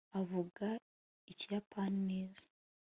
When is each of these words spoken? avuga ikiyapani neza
avuga 0.19 0.67
ikiyapani 1.31 1.99
neza 2.25 2.45